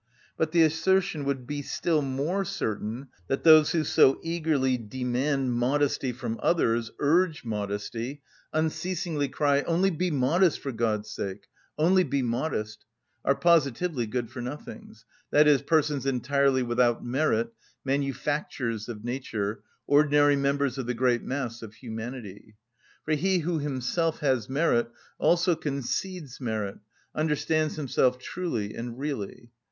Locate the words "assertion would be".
0.63-1.61